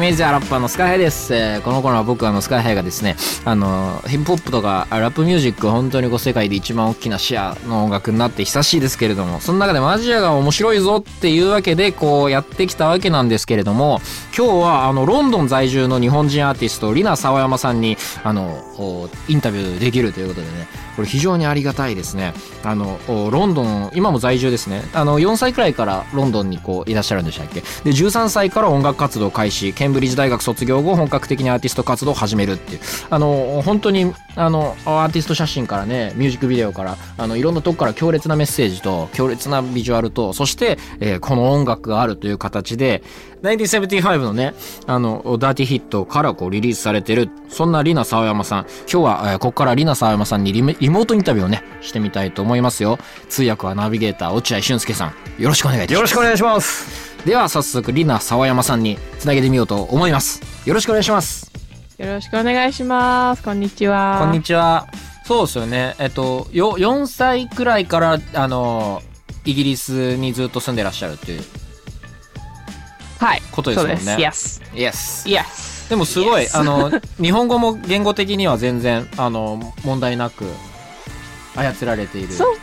[0.00, 14.00] イメージアラッパーのスカイハイです、えーこの頃は僕あのスカイハイがですねあのヒップホップとかラップミュージック本当にこう世界で一番大きなシェアの音楽になって久しいですけれどもその中でもアジアが面白いぞっていうわけでこうやってきたわけなんですけれども
[14.34, 18.62] 今日はあのロンドン在住の日本人アーティストリナ沢山さんにあの
[19.28, 22.34] インタビューできるということでねこれ非常にありがたいですね。
[22.64, 22.98] あの
[23.30, 24.82] ロンドン今も在住ですね。
[24.92, 27.60] あの4歳くらいからロンドンにこういらっしゃるんでしたっけ？
[27.60, 32.80] で13歳から音楽活動開始ンブリッジ大学卒業後本格的にアーティスト活動を始めるっていう。
[33.10, 43.02] あの本当にあのアーティスト写真からねミュージックビデオからあのいろんなとこから強烈なメッセージと強烈なビジュアルとそして、えーこの音楽があるという形で
[43.42, 44.54] 1975のね
[44.86, 47.30] あのダーティーヒットからこうリリースされてる。
[47.48, 48.66] そんなリナ沢山さん。
[48.80, 52.98] 今日は、えーここからリナ沢山さんにリメリモートインタビューをねしてみたいと思いますよ。
[53.28, 55.06] 通訳はナビゲーター落合俊介さ
[55.38, 55.42] ん。
[55.42, 55.94] よろしくお願いいたします。
[55.94, 57.26] よろしくお願いします。
[57.26, 60.42] では早速リナ沢山さんにつなげてみようと思います。
[60.66, 61.50] よろしくお願いします。
[61.98, 63.42] よろしくお願いします。
[63.42, 64.18] こんにちは。
[64.20, 64.86] こんにちは。
[65.24, 65.94] そうですよね。
[65.98, 69.02] えっとよ4歳くらいからあの
[69.44, 71.42] イギリスにずっと住んでらっしゃるっていう
[73.20, 73.42] はい。
[73.52, 74.62] ことですもんねそうです。
[74.74, 75.28] Yes Yes.
[75.28, 75.90] Yes.
[75.90, 76.90] でもすごい Yes あの
[77.20, 80.46] 日本語も言語的には全然あの問題なく
[81.54, 82.56] 操られているそう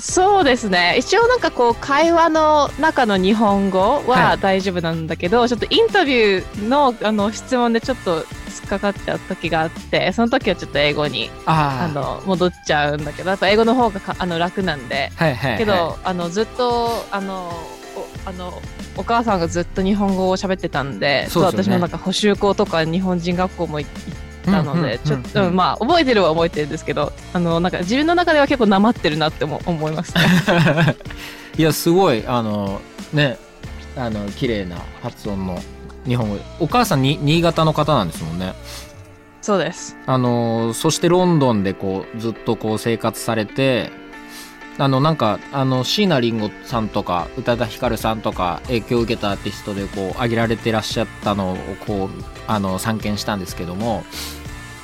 [0.00, 0.96] そうですね。
[0.98, 15.12] 一応なんかこう会話の中の日本語ははい大丈夫なんだけど、ちょっとインタビューのあの質問でちょっと突っかかっちゃう時があって、その時はちょっと英語にあの戻っちゃうんだけど、やっぱ英語の方がかあの楽なんで。
[15.14, 17.52] はいはいはいけど、あのずっとあの
[17.96, 18.60] おあの
[18.96, 23.90] お母さんがずっと日本語を喋ってたんで、そうでね私もなんか補習校とか日本人学校も行っ
[24.44, 30.22] たので、ちょっと、まあ覚えてるは覚えてるんですけど、あのなんか自分の中では結構なまってるなっても思いますね。
[31.58, 32.80] いやすごいあの
[33.12, 33.38] ね
[33.96, 35.60] あの綺麗な発音の
[36.06, 38.54] 日本語お母さんに新潟の方なんですもんね
[39.40, 39.96] そうです。
[40.06, 43.90] あのそしてロンドンでこうずっとこう生活されて
[44.76, 52.08] あのなんかあの椎名林檎さんとか宇多田ヒカルさんとか影響を受けたアーティストでこう挙げられてらっしゃったのをこう
[52.48, 54.04] あの散見したんですけども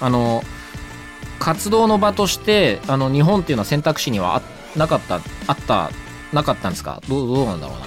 [0.01, 0.43] あの
[1.41, 4.43] 活動の場としてあの日本っていうのは選択肢にはあ
[4.79, 5.17] なかった
[5.49, 5.91] あった
[6.33, 7.03] なかったんですか？
[7.09, 7.87] どうどうなんだろうな？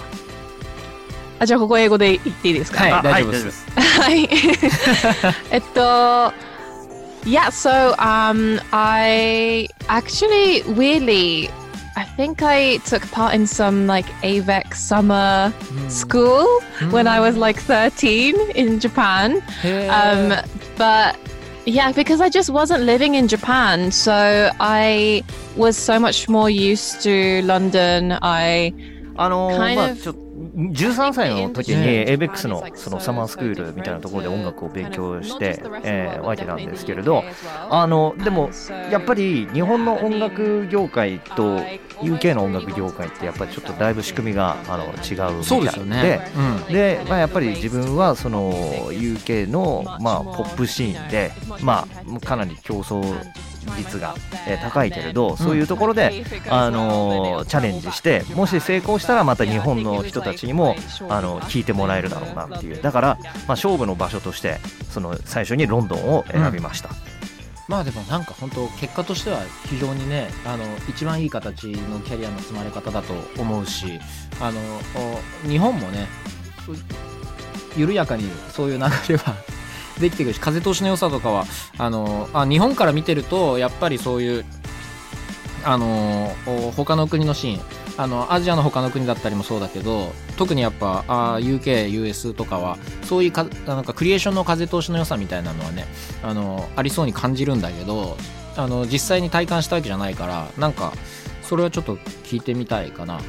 [1.40, 2.84] あじゃあここ英語で言っていいですか？
[2.84, 3.66] はいあ大丈夫ですす。
[3.80, 4.28] はい。
[5.52, 5.80] えっと、
[7.26, 11.50] yeah, so um, I actually weirdly,
[11.97, 15.53] I think I took part in some like AVEC summer
[15.89, 16.47] school
[16.91, 19.43] when I was like 13 in Japan.
[19.65, 20.45] へー Um,
[20.77, 21.17] but
[21.67, 25.23] yeah, because I just wasn't living in Japan, so I
[25.57, 28.17] was so much more used to London.
[28.23, 28.73] I
[29.17, 37.24] あのー Kind まあ of ちょっと 13歳の時にね ABEX のそのサマースクールみたいなところで音楽を勉強して、えーわけなんですけれど
[37.70, 38.50] あのでも
[38.90, 41.60] やっぱり日本の音楽業界と
[42.02, 45.44] UK の音楽業界ってやっぱりちょっとだいぶ仕組みがあの違うみたいで。
[45.44, 46.32] そうでね、
[46.68, 48.52] うんで、まあ、やっぱり自分はその
[48.92, 53.04] UK の、まあ、ポップシーンで、まあ、かなり競争
[53.78, 54.16] 率が、
[54.48, 60.76] えー高いけれどそういうところで、あのーチャレンジしてもし成功したらまた日本の人たちにも
[61.10, 62.82] あの聞いてもらえるだろうなっていう。
[62.82, 64.58] だから、まあ、勝負の場所として
[64.90, 66.90] その最初にロンドンを選びました、
[67.68, 74.00] まあでもなんか本当結果としては非常にねあの一番いい形のキャリアの積まれ方だと思うし
[74.40, 74.60] あの
[75.46, 76.08] お日本もね
[76.68, 79.36] う緩やかにそういう流れは
[80.00, 81.46] できてくるし風通しの良さとかは
[81.78, 84.46] あのあ日本から見てるとやっぱりそういう
[85.66, 86.34] あの
[86.76, 87.62] 他の国のシーン
[87.96, 95.86] あのアジアの他の国だったりもそうだけど特にやっぱあ UK、US とかはそういうかなんかクリエーションの風通しの良さみたいなのはね
[96.24, 98.18] あのありそうに感じるんだけど
[98.58, 100.94] あの実際に体感したわけじゃないからなんか
[101.44, 103.20] それはちょっと聞いてみたいかな。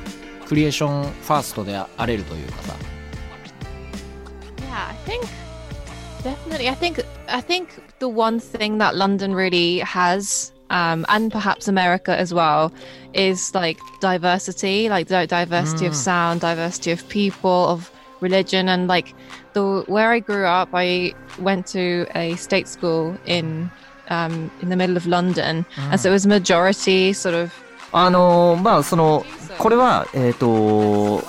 [0.46, 2.74] クリエーションファーストであれるというかさ。
[4.58, 5.43] Yeah, I think
[6.23, 6.69] definitely.
[6.69, 7.69] I think I think
[7.99, 12.71] the one thing that London really has, um, and perhaps America as well,
[13.13, 16.03] is like diversity, like di- diversity of Mm.
[16.03, 17.91] sound, diversity of people, of
[18.21, 19.13] religion and like
[19.53, 20.69] the where I grew up.
[20.73, 23.69] I went to a state school in
[24.09, 27.51] um, in the middle of London, and so it was majority sort of
[27.91, 29.25] あのーまあその
[29.57, 31.23] これはえっ、と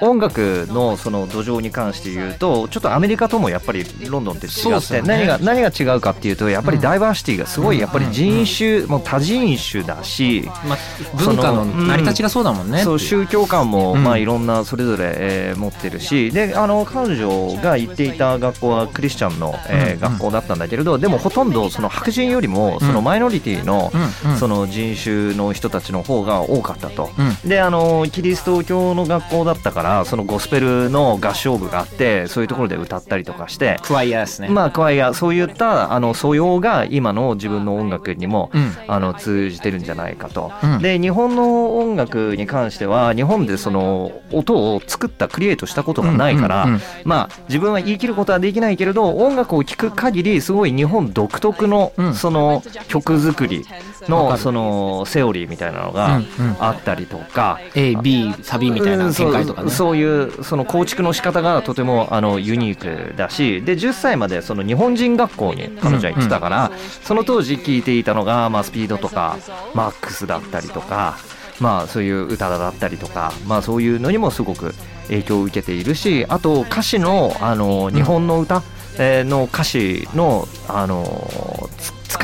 [0.00, 5.08] 音楽のその土壌に関して言うとちょっとアメリカともやっぱりロンドンって違って、そうですよね。
[5.08, 10.78] 何が何が違うかっていうとやっぱりダイバーシティがすごいやっぱり人種、もう多人種だし、まあ、
[11.16, 12.82] 文化の成り立ちがそうだもんね。
[12.82, 14.04] そう宗教観も、うん。
[14.04, 23.92] まあいろんなそれぞれ、えー持ってるしであの彼女が行っていた学校はクリスチャンの、え学校だったんだけれどでもほとんどその白人よりもそのマイノリティの、
[24.38, 27.10] その人種の人たちの方が多かったと。
[27.16, 27.48] うん。
[27.48, 33.78] であのキリスト教の学校だったからそのゴスペルの合唱部があってそういうところで歌ったりとかして。
[33.82, 34.48] クワイヤーですね。
[34.48, 46.66] まあ、クワイアそういったあの素養が今の自分の音楽にも、うんあの通じてるんじゃないかと、うんで日本の音楽に関しては日本でその音を作ったクリエイトしたことがないから、
[47.04, 53.64] まあ自分は言い切ることはできないけれど音楽を聴く限りすごい日本独特のうんその曲作り
[54.08, 56.20] のそのセオリーみたいなのが
[56.58, 57.60] あったりとか。
[57.74, 59.66] A、B、サビみたいな展開とかね。
[59.66, 66.70] うんそういうその構築の仕方がとてもあのユニークだしで10歳までその日本人学校に彼女は行ってたから、
[67.02, 69.36] その当時聴いていたのが、まあ、スピードとか
[69.74, 71.16] マックスだったりとか、
[71.60, 74.74] まあ、そういう歌だったりとか、まあ、そういうのにもすごく
[75.08, 78.62] 影響を受けているしあと歌詞のあの日本の歌、
[78.98, 81.43] えーの歌詞のあのつ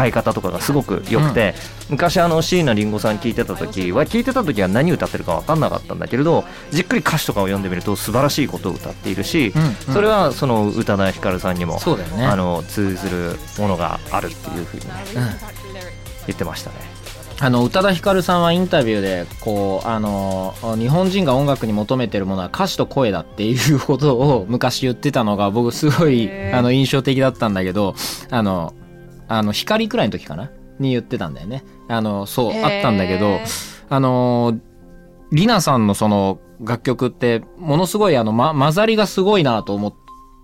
[0.00, 1.55] 使い方とかがすごく良くて、
[1.91, 12.25] 昔あの椎名林檎さん聞いてた時は聞いてた時は何歌ってるか分かんなかったんだけれどじっくり歌詞とかを読んでみると素晴らしいことを歌っているし、うんうんそれはその宇多田ヒカルさんにも、そうだよね。
[12.25, 15.23] あの通ずるものがあるっていうふうにねうん
[16.26, 16.76] 言ってましたね。
[17.43, 27.94] あの宇多田ヒカルさんはインタビューでこうあの日本人が音楽に求めてるものは歌詞と声だっていうことを昔言ってたのが僕すごいあの印象的だったんだけど
[28.31, 28.75] あの
[29.31, 30.50] あの光くらいの時かな？
[30.81, 31.65] に言ってたんだよね。
[31.88, 33.38] あのそうあったんだけど
[33.88, 34.59] あの
[35.31, 39.94] リナさんのその楽曲ってものすごいあの、ま、混ざりがすごいなと思っ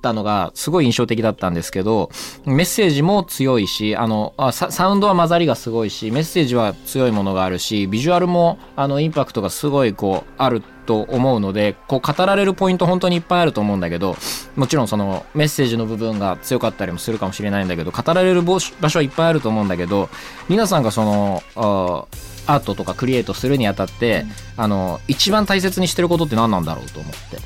[0.03, 2.11] たのがすごい印象的だったんですけど
[2.45, 14.17] メッセージも強いしあのあササウンドは混ざりがすごいしメッセージは強いものがあるしビジュアルもあのインパクトがすごいこうあると思うのでこう語られるポイント本当にいっぱいあると思うんだけど
[14.55, 20.09] もちろんそのメッセージの部分が強かったりもするかもしれないんだけど語られる場所場所はいっぱいあると思うんだけど
[20.49, 22.07] 皆さんがそのあ
[22.47, 24.25] アートとかクリエイトするにあたって、
[24.57, 27.39] あの一番大切にしてることって何なんだろうと思って。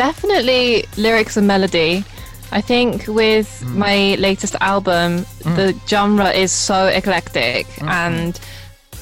[0.00, 2.04] Definitely lyrics and melody.
[2.52, 8.38] I think with my latest album, the genre is so eclectic and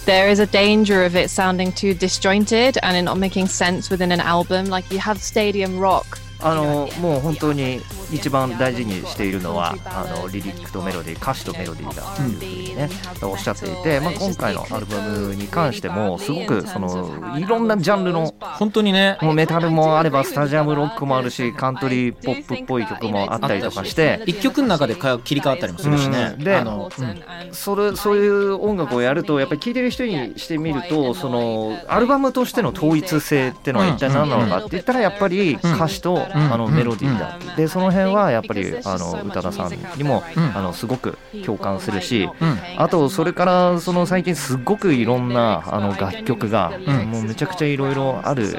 [0.05, 4.13] there is a danger of it sounding too disjointed and it not making sense within
[4.13, 4.67] an album.
[4.67, 6.19] Like you have stadium rock.
[6.45, 7.81] あのもう本当に
[8.13, 12.89] 一番大事にしているのはあのリリックとメロディー歌詞とメロディーだというふうにね、
[13.23, 19.19] おっしゃっていて、まあ、今回のアルバムに関してもすごくそのいろんなジャンルの本当にね。
[19.23, 26.35] もうメタルもあればスタジアムロックもあるしカントリーポップっぽい曲もあったりとかして一曲の中でか切り替わったりもするしね。
[26.37, 27.55] うんであの、うん。
[27.55, 37.39] それそういう音楽をやるとやっぱり聴いてる人にしてみるとそのアルバムとしての統一性っていうのは一体何なのかって言ったらやっぱり歌詞とあのメロディーだ。
[37.57, 46.83] でその辺はやっぱりあの宇多田さんにもうんあのすごく共感するしうんあとそれからその最近すっごくいろんなあの楽曲がん。
[47.11, 48.59] もうめちゃくちゃいろいろある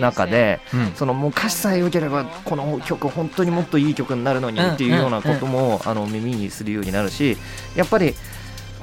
[0.00, 0.92] 中でうん。
[0.94, 7.36] そのもう歌詞さえ良ければこの曲本当にもっといい曲になるのにっていうようなこともあの耳にするようになるし
[7.74, 8.14] やっぱり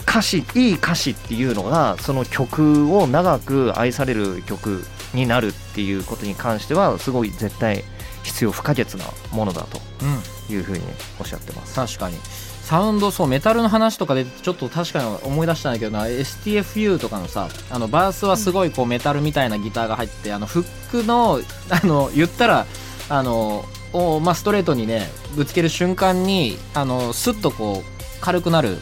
[0.08, 4.84] 歌詞いい歌詞っていうのがその曲を長く愛される曲
[5.14, 7.84] になるっていうことに関してはすごい絶対
[8.24, 10.06] 必要不可欠なものだとう
[10.52, 10.54] ん。
[10.54, 10.84] いうふうに
[11.20, 11.76] おっしゃってます。
[11.76, 12.18] 確かに。
[12.64, 16.06] サウンドそうメタルの話とかでちょっと確かに思い出したんだけどな。
[16.06, 22.66] STFU とかのさあのバースはすごいこうメタルみたいなギターが入ってあのフックのあの言ったら
[23.10, 28.78] あのを、まあ、ストレートにねぶつける瞬間にあのスッとこう軽くなる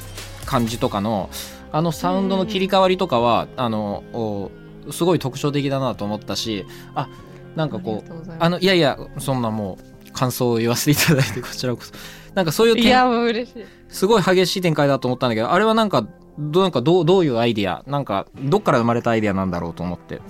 [0.46, 1.30] 感じとかの
[1.72, 4.52] あのサウンドの切り替わりとかはあのお
[4.92, 7.08] すごい特徴的だなと思ったしあ
[7.56, 9.78] なんかこうあのいやいやそんなも
[10.08, 11.94] う感想を言わせていただいてこちらこそ
[12.36, 16.06] なんかそういう点すごい激しい展開だと思ったんだけどあれはなんか
[16.40, 17.84] どうなんかどうどういうアイディア？
[17.88, 20.22] なんかどっから生まれたアイディアなんだろうと思って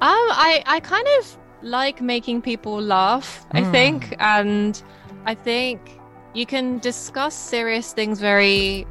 [0.00, 1.26] Um, I, I kind of
[1.62, 3.72] like making people laugh, I Mm.
[3.72, 4.16] think.
[4.20, 4.80] And
[5.24, 5.78] I think
[6.34, 8.86] you can discuss serious things very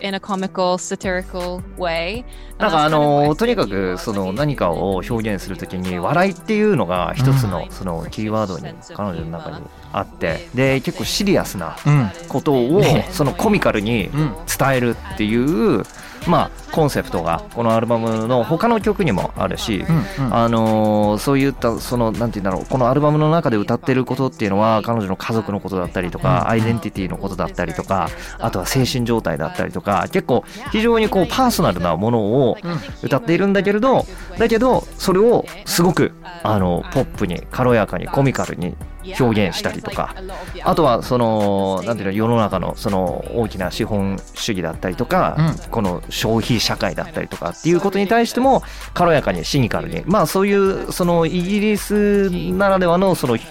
[0.00, 2.24] in a comical, satirical way.
[2.58, 8.64] なんかあのとにかくその.何かを表現するときに笑いっていうのが一つのそのキーワードに
[8.94, 15.82] 彼女の中にあってで結構シリアスなうんことをそのコミカルにうん伝えるっていう
[16.26, 20.34] まあコンセプトがこのアルバムの他の曲にもあるしうんうん。
[20.34, 28.08] あのーそういったそのなんて言うんだろうこのアルバムの中で歌ってることっていうのは彼女の家族のことだったりとかアイデンティティのことだったりとか
[28.38, 32.56] あとは精神状態だったりとか結構非常にこうパーソナルなものを
[33.02, 34.04] 歌っているんだけれど
[34.38, 36.12] だけどそれをすごく
[36.42, 38.74] あのポップに軽やかにコミカルに
[39.18, 40.14] 表現したりとか。
[40.62, 45.70] あとはそのなんていうの世の中のその大きな資本主義だったりとか、うん。
[45.70, 48.62] この消費社会だったりとかっていうことに対しても
[48.94, 50.02] 軽やかにシニカルに。
[50.06, 53.46] まあそういうそのイギリスならではのそのヒ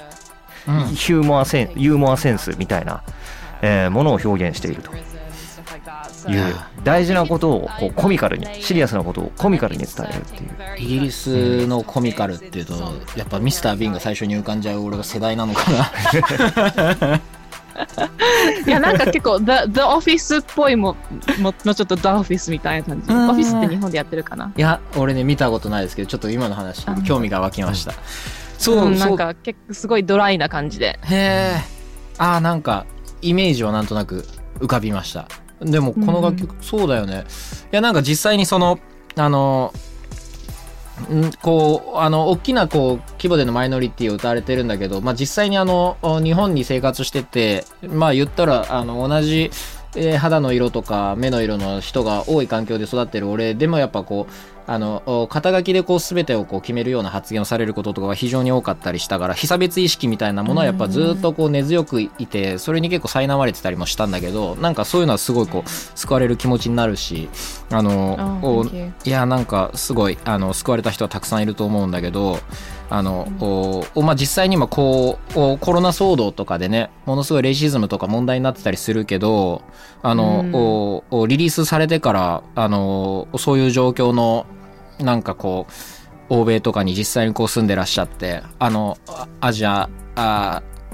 [0.68, 0.76] うん。
[0.76, 3.02] ューモアセンユーモアセンスみたいな、
[3.62, 4.92] えーものを表現していると
[6.30, 10.50] いう大事なことをこうコミカルにシリアスなことをコミカルに伝えるっていう。
[10.78, 12.74] イギリスのコミカルっていうと
[13.16, 17.22] やっぱミスター・ビンが最初に浮かんじゃう俺が世代なのかな。
[18.68, 20.96] いやなんか結構 The, The Office っぽいも
[21.40, 23.12] ももうちょっと The Office みたいな感じ。
[23.12, 23.30] うん。
[23.32, 24.52] Office って日本でやってるかな。
[24.56, 27.94] いや俺ね見たことないですけどちょっと今の話あ興味が湧きました。
[28.58, 29.14] そう、ん、なそう。
[29.14, 31.00] んか結構すごいドライな感じで。
[31.04, 31.56] へえ
[32.18, 32.86] あーなんか
[33.22, 34.26] イメージはなんとなく
[34.60, 35.28] 浮かびました
[35.62, 37.26] でもこの楽曲、そうだよね。
[37.72, 38.80] いやなんか実際にその
[39.16, 39.74] あの
[41.12, 49.52] んこうあの大きなこう規模でのマイノリティを歌われてるんだけど、まあ、実際にあの日本に生活しててまあ言ったらあの同じ、
[49.96, 54.34] えー肌の色とか目の色の人が多い環境で育ってる俺でもやっぱこう
[54.72, 67.30] あのお肩書きでこう全てをこう決めるような発言をされることとかが非常に多かったりしたから被差別意識みたいなものはやっぱずっとこう根強くいてそれに結構苛まれてたりもしたんだけどなんかそういうのはすごいこう救われる気持ちになるし
[67.72, 68.64] あの Oh.
[69.06, 72.40] いやなんかすごいあの救われた人はたくさんいると思うんだけど
[72.92, 79.62] あの、おおまあ、実際に今こうおコロナ騒動とかでねものすごいレイシズムとか問題になってたりするけど
[80.02, 81.28] あの、うん。
[81.28, 84.46] リリースされてからあのそういう状況の
[85.00, 88.98] なんかこう欧米とかに実際にこう住んでらっしゃってあの
[89.42, 89.90] アジア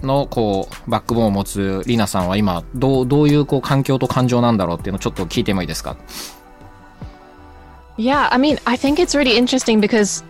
[0.02, 5.98] のこうバックボーンを持つリナさんは今どうどういうこう環境と感情なんだろうっていうのをちょっと聞いてもいいですか
[7.98, 10.24] ？Yeah, I mean, I think it's really interesting because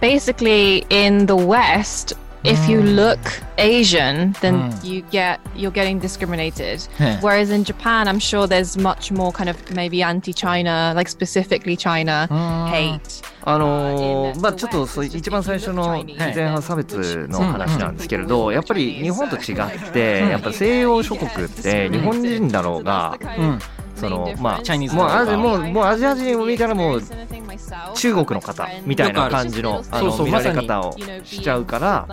[0.00, 2.95] basically in the West, if you Mm.
[2.95, 3.19] look
[3.57, 4.83] Asian, then Mm.
[4.83, 6.79] you get you're getting discriminated.
[6.99, 11.77] ね Whereas in Japan, I'm sure there's much more kind of maybe anti-China, like specifically
[11.77, 12.37] China うん
[12.71, 12.99] hate.
[13.43, 16.03] あのーまあちょっとそう一番最初の
[16.35, 23.59] 前半差別の話なんですけれどやっぱり日本と違ってやっぱ西洋諸国って日本人だろうがうん
[23.95, 27.01] そのまあチャイニーズもうアジとかもうもうアジア人を見たらもう
[27.94, 32.08] 中国の方みたいな感じのあの見られ方をしちゃうから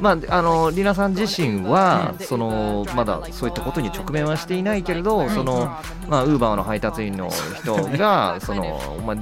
[0.00, 5.66] まああのリナさん自身はそのまだそういったことに直面はしていないけれどその
[6.08, 9.18] まあウーバーの配達員の人がそのまあ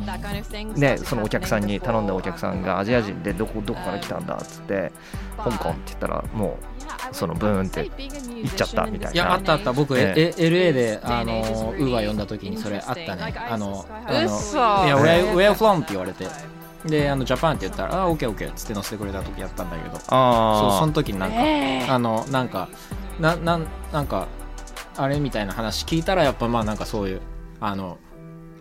[0.77, 4.93] ね、そのお客さんに頼んだお客さんがアジア人でどこどこから来たんだっつって
[5.37, 6.76] 香港って言ったらもう
[7.13, 9.73] そのブーンって行っちゃったみたいいやあったあった。
[9.73, 10.35] 僕、ええ。
[10.37, 13.35] LA であのウーバー呼んだ時にそれあったね。
[13.49, 14.57] あのあの嘘。
[14.57, 15.79] いや Where, where from?
[15.79, 16.27] って言われて。
[16.85, 19.97] であのジャパンって言ったらあ OKOK っつって乗せてくれた時やったんだけど。
[19.97, 22.69] そうあその時になんか、えーあのなんか
[23.21, 24.29] ななんなんか
[24.97, 27.21] あれみたいな話聞いたらやっぱまあなんかそういう
[27.61, 27.99] あの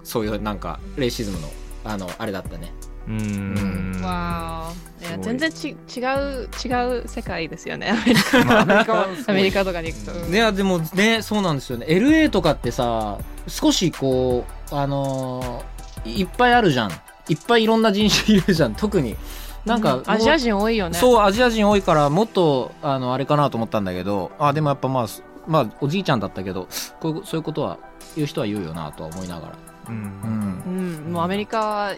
[0.03, 1.49] そういうなんかレイシズムの
[1.83, 2.73] あのあれだったね
[3.07, 4.01] うーん。
[4.03, 7.89] わーいや全然ち違う違う世界ですよね。
[7.91, 8.43] アメリカ。
[8.43, 11.85] まあアメリカはすごいアメリカとかに行くと、いやでもねそうなんですよね。
[11.87, 16.91] LA とかってさ少しこうあのーいっぱいあるじゃん。
[17.27, 18.75] いっぱいいろんな人種いるじゃん。
[18.75, 19.15] 特に。
[19.65, 20.99] なんか、アジア人多いよね。
[20.99, 24.31] そうアジア人多いからもっとあのあれかなと思ったんだけど。
[24.37, 26.67] あでもやっぱまあすまあおじいちゃんだったけど
[26.99, 27.77] こういうそういうことは
[28.15, 29.53] 言う人は言うよなとは思いながら。
[29.89, 30.63] ううん。
[30.65, 31.93] うんん、もうアメリカは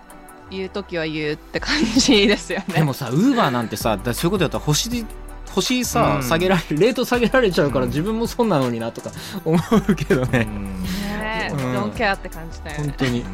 [0.49, 2.65] 言う時は言うって感じですよね。
[2.75, 5.05] でもさウーバーなんてさだそういうことやったら星
[5.61, 6.23] 星さ、うん。
[6.23, 7.89] 下げられるレート下げられちゃうから、うん。
[7.89, 9.11] 自分も損なのになとか
[9.43, 9.57] 思
[9.89, 10.83] うけどうね、ん。
[10.83, 11.59] ねえ、うん。
[11.75, 12.83] don't care って感じだよね。
[12.83, 13.25] 本当に、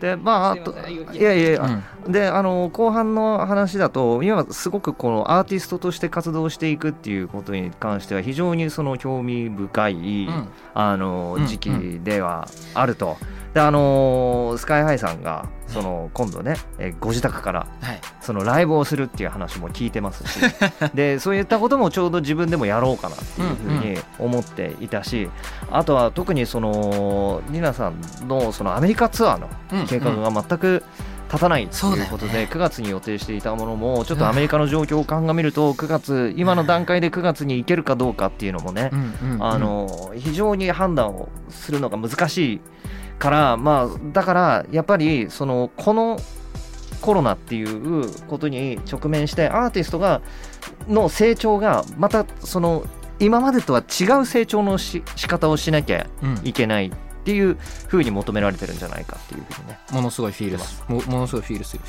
[0.00, 0.74] でまああと
[1.12, 10.48] いやいやいや、であの後半の話だと今はすごくこのアーティストとして活動していくっていうことに関しては非常にその興味深い、うん。
[10.74, 11.70] あのうん時期
[12.04, 13.16] ではあると。
[13.56, 18.00] であのースカイハイさんがその今度ね、えーご自宅からはい。
[18.20, 20.40] そのライブをするっていう話も聞いてますし。
[20.94, 25.30] でそういったこともちょうど自分でもやろうかなっていうふうに思っていたし、
[25.70, 29.48] あとは特にそのリナさんのそのアメリカツアーの
[29.86, 30.82] 計画が全く
[31.28, 38.90] 立たないということで、9月に予定していたものもちょっとアメリカの状況を鑑みると9月今の段階で9月に行けるかどうかっていうのもね、
[39.40, 42.60] あの非常に判断をするのが難しい
[43.18, 46.18] からまあだからやっぱりそのこの
[47.00, 50.22] コロナっていうことに直面してアーティストが
[50.88, 52.84] の成長がまたその
[53.18, 56.40] 今までとは違う成長のし仕方をしなきゃうん。
[56.44, 56.90] いけないっ
[57.24, 57.56] ていう
[57.88, 59.78] ふうに求められてるんじゃないかっていうふうにね。
[59.90, 60.84] ものすごいフィールす。
[60.88, 61.82] るもものすごいフィールする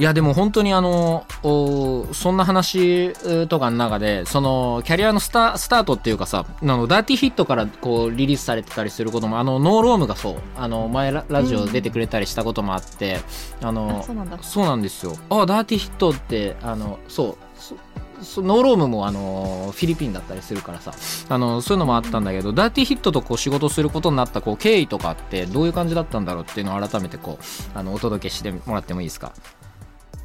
[0.00, 13.18] いやでも本当にあのおそんな話うとかの中でそのキャリアのスタスタートっていうかさあのダーティーヒットからこうリリースされてたりすることもあのノーロームがそうあの前ララジオ出てくれたりしたこともあって、
[13.60, 14.38] あのあそうなんだ。
[14.40, 15.12] そうなんですよ。
[15.28, 17.74] あダーティーヒットってあのそうそ
[18.22, 20.94] そノーロームもあのフィリピンだったりするからさ
[21.28, 29.32] あのそういうのもあったんだけどダーティーヒットとこう仕事することになったこう経緯とかってどういう感じだったんだろうっていうのを改めてこうあのお届けしてもらってもいいですか？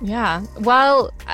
[0.02, 0.44] Yeah.
[0.60, 1.12] Well,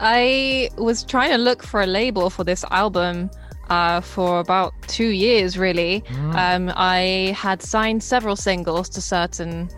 [0.00, 3.30] I was trying to look for a label for this album
[3.68, 6.02] uh, for about two years, really.
[6.36, 9.68] Um, I had signed several singles to certain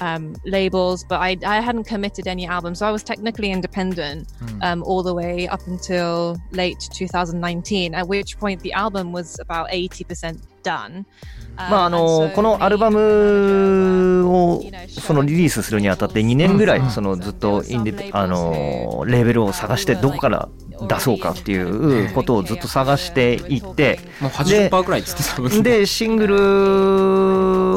[0.00, 2.78] um, labels, but I, I hadn't committed any albums.
[2.78, 4.28] So I was technically independent
[4.62, 9.70] um, all the way up until late 2019, at which point the album was about
[9.70, 11.06] 80% done.
[11.56, 20.48] まああのこのアルバムをそのリリースするにあたって2年ぐらいそのずっとインディあのレーベルを探してどこから
[20.87, 26.35] 出そうかっていうことをずっと探していってもう80%くらいっつってでシングル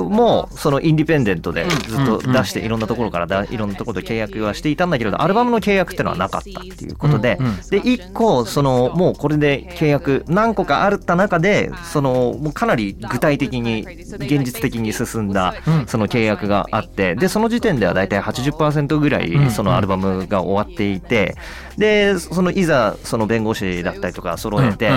[0.08, 7.38] もそのインディペンデントでずっと出していろんなところからだいろんなところで契約はしていたんだけれどアルバムの契約っていうのはなかったっていうことで
[7.70, 15.86] で1個そのもうこれで契約何個かあった中でそのもうかなり具体的に現実的に進んだうん。
[15.86, 19.46] その契約があってでその時点ではだいたい80%ぐらうん。
[19.46, 21.34] いそのアルバムが終わっていて
[21.78, 24.90] でそのいざその弁護士だったりとか揃えて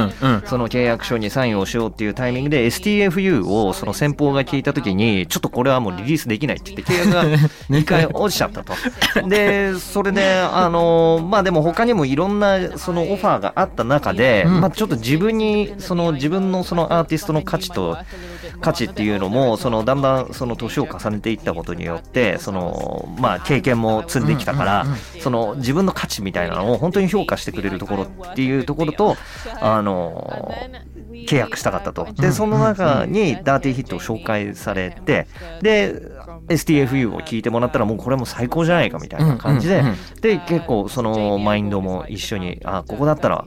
[0.46, 7.24] その契約書にサインをしようっていうタイミングで STFU をその先方が聞いた時にちょっとこれはもうリリースできないって言って契約が
[7.70, 8.74] 2回落ちちゃったと。
[9.28, 17.98] でそれであのまあでも他にもいろんなそのオファーがあった中で、うんまあちょっと自分にその自分のそのアーティストの価値と
[18.62, 24.86] 価値っていうのもそのだんだんその年を重ねていったことによってそのまあ経験も積んできたから、
[25.22, 29.16] その自分の価値みたいなのを本当に評価してくれるところっていうところと
[29.60, 30.52] あの
[31.28, 32.08] 契約したかったと。
[32.14, 35.28] でその中にダーティーヒットを紹介されて
[35.62, 36.02] で
[36.48, 39.84] STFU を聞いてもらったらもうこれも最高じゃないかみたいな感じで、
[40.22, 43.46] で結構そのマインドも一緒にあここだったら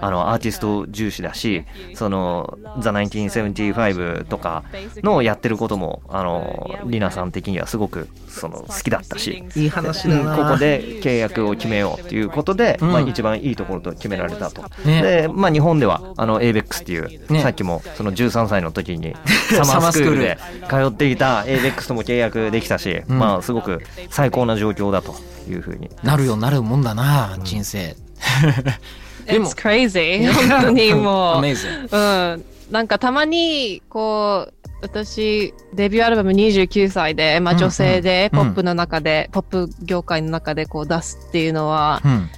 [0.00, 4.64] あのアーティスト重視だしその「The 1975」とか
[5.02, 9.44] のやってることもあのリナさん的にはすごくその好きだったし。
[9.56, 12.92] いい話うんここで契約を決めようっていうことで、うん。
[12.92, 14.62] まあ、一番いいところと決められたと。
[14.84, 15.02] ね。
[15.02, 17.42] で、まあ、日本ではあの ABEX っていう、ね。
[17.42, 19.14] さっきもその13歳の時に
[19.50, 20.38] サマースクールで。
[20.68, 23.18] 通っていた ABEX とも契約できたし、うん。
[23.18, 25.14] まあすごく最高な状況だと
[25.48, 25.90] いうふうに。
[26.02, 27.96] なるよなるもんだな人生
[29.32, 29.46] でも。
[29.46, 30.30] It's crazy.
[30.50, 31.36] 本当に もう。
[31.40, 32.34] Amazing.
[32.34, 32.44] うん。
[32.70, 37.64] なんかたまに、こう、私、デビューアルバム29歳で、まあうんうん。
[37.64, 38.38] 女性で、うん。
[38.38, 42.30] ポップの中で、ポップ業界の中でこう出すっていうのは、うん。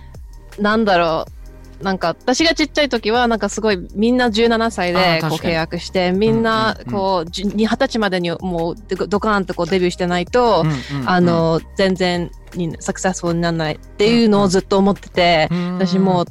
[0.59, 1.33] なんだろう。
[1.83, 7.18] なんか私がちっちゃい時はなんかすごいみんな17歳でこう契約してみんなうんうん。
[7.18, 7.26] うん
[7.78, 10.64] 歳までにもうドドカーンとこうデビューしてないと、
[11.07, 16.26] あの全然にサクセスフルにならないっていうのをずっと思ってて、私もう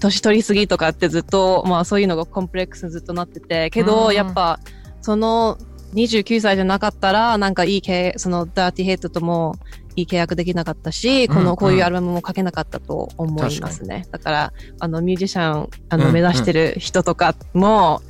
[0.00, 4.14] 年取りすぎとかってずっとまあそういうのがコンプレックスにずっとなっててけど、うん。
[4.14, 4.60] やっぱ
[5.02, 5.58] その
[5.94, 9.56] 29歳じゃなかったらなんかいい契そのダーティヘッドとも
[9.94, 11.46] いい契約できなかったし、こうんうん。
[11.46, 14.06] のこういうアルバムも書けなかったと思いますね。
[14.10, 18.02] だからあのミュージシャンあのうん目指してる人とかも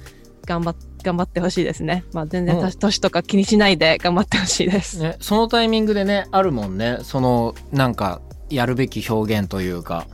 [0.45, 2.05] 頑張っ頑張ってほしいですね。
[2.13, 2.71] まあ全然うん。
[2.73, 4.99] 年とか気にしないで頑張ってほしいです。
[4.99, 6.99] ね、そのタイミングでねあるもんね。
[7.03, 8.21] そのなんか
[8.51, 10.07] やるべき表現というか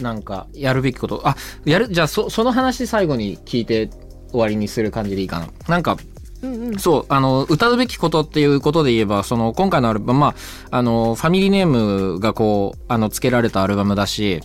[0.00, 3.90] なんかやるべきことあやるじゃあそその話最後に聞いて
[4.30, 5.96] 終わりにする感じでいいかななんか
[6.42, 6.78] うんうん。
[6.78, 10.34] そうあの歌うべきことっていうことで言えばその今回のアルバムまあ
[10.76, 14.40] あのファミリーネームがこうあの付けられたアルバムだし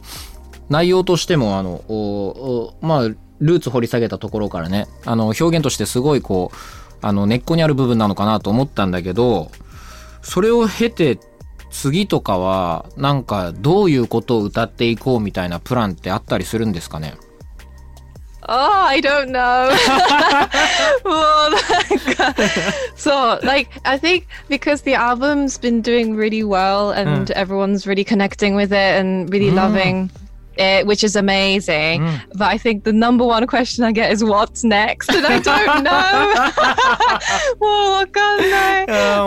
[0.70, 1.96] 内容としてもあのお
[2.28, 6.58] おまあルーツ掘り下げたところからねあの表現としてすごいこう
[7.06, 9.52] あの根っこにある部分なのかなと思ったんだけど
[10.22, 11.20] それを経て
[11.73, 17.15] 次とかはなんかどういうことを歌っていこうみたいなプランってあったりするんですかね
[18.51, 19.69] Oh, I don't know.
[21.05, 22.01] well, like,
[22.97, 28.55] so, like, I think because the album's been doing really well and everyone's really connecting
[28.57, 30.09] with it and really loving
[30.58, 32.04] it, which is amazing.
[32.36, 35.10] But I think the number one question I get is what's next?
[35.12, 35.92] I don't know.
[37.62, 38.06] oh,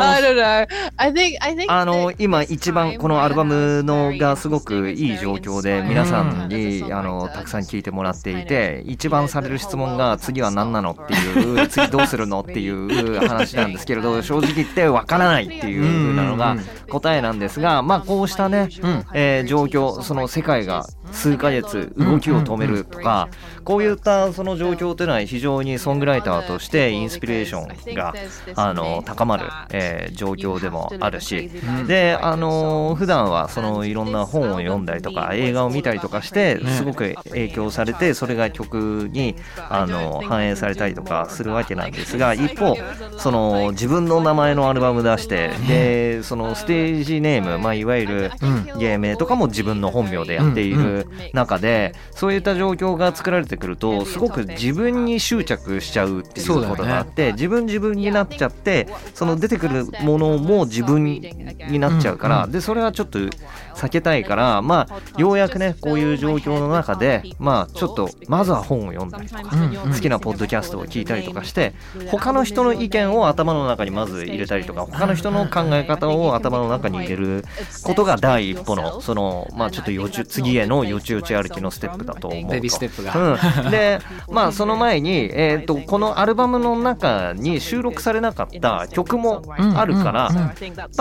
[0.00, 0.66] I don't know.
[0.98, 16.56] I think I think あの今一番このアルバムのがすごくいい状況で皆さんにあのたくさん聞いてもらっていて一番される質問が次は何なのっていう次どうするのっていう話なんですけれど正直言ってわからないっていうなのが
[16.88, 18.68] 答えなんですがまあこうしたね
[19.14, 23.28] え状況その世界が数ヶ月動きを止めるとか
[23.66, 28.14] こういったその状況というのは非常にソングライターとしてインスピレーションが
[28.54, 31.50] あの高まる、えー状況でもあるし。
[31.86, 39.36] であの普段はそのいろんな本を読んだりとか映画を見たりとかしてすごく影響されてそれが曲に
[39.68, 42.76] あの反映されたりとかするわけなんですが一方
[43.18, 48.30] その自分の名前のアルバム出してでそのステージネーム、まあ、いわゆる
[48.78, 71.74] 芸名とかも自分の本名でやっている中でそういった状況が作られてくるとすごく自分に執着しちゃうっていうことがあって自分自分になっちゃってその出てくるものも自分になっちゃうからでそれはちょっと避けたいからまあようやくねこういう状況の中でまあちょっとまずは本を読んだりとか好きなポッドキャストを聞いたりとかして
[72.10, 77.44] 他の人の意見を頭の中にまず入れたりとか他の人の考え方を頭の中に入れる
[77.84, 82.48] ことが第一歩のそのまあちょっとよち次へのよちよち歩きのステップだと思うと。
[82.48, 83.14] ベビーステップが。
[83.16, 83.38] うん、
[83.70, 83.98] で
[84.30, 89.42] まあその前に、えー、とこのアルバムの中に収録されなかった曲も
[89.74, 90.52] あるから、ま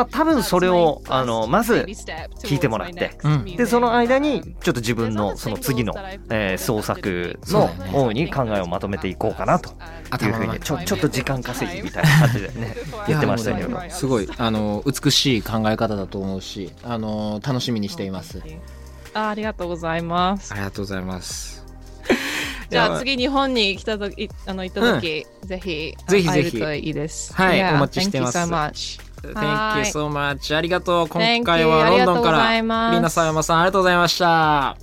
[0.04, 1.86] あ、多分それをあのまず
[2.44, 3.46] 聞いてもらってうん。
[3.46, 5.94] でその間にちょっと自分のその次の、
[6.30, 9.70] えー創作の方に考えをまとめていこうかなと
[10.26, 12.76] いうふうにちょちょっと時間稼ぎみたいな感じでね
[13.08, 13.80] 言ってましたけど。
[13.90, 18.42] すごいあの美しい考え方だと思うしあの楽しみにしています。
[19.14, 20.52] あありがとうございます。
[20.54, 20.56] あ。
[20.56, 21.65] りがとうございます
[22.70, 26.28] じゃあ次日本に来たときあの行った時、ぜひぜひぜひ。
[26.28, 27.34] 会えるといいです。
[27.34, 28.38] はい Yeah, お待ちしてます。
[28.38, 29.02] Thank you so much.
[29.34, 31.08] Thank you so much ありがとう。
[31.08, 34.78] 今回はロンドンからリーナさん山さんありがとうございました。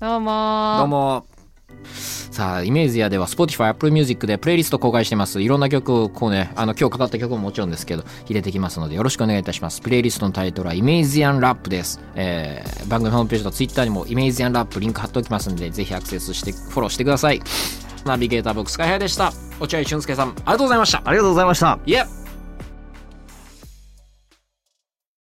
[0.00, 0.76] どうも。
[0.78, 1.37] どうも
[1.84, 5.42] さあイメージやでは Spotify、Apple Music でプレイリスト公開してます。
[5.42, 9.80] いろんな曲をこうねあの今日かかった曲ももちろんですけど入れてきますのでよろしくお願いいたします。
[9.80, 17.42] プレイリストのタイトルはイメージアンラップです、えー番組ホームページと Twitter にもイメージアンラップリンク貼っておきますのでぜひアクセスしてフォローしてください。
[18.04, 19.32] ナビゲーター僕スカイハイでした。
[19.60, 21.02] 落合俊介さんありがとうございました。
[21.04, 21.78] ありがとうございました。
[21.84, 22.04] いえ